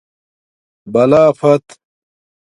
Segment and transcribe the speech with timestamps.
[0.93, 1.65] بلا فت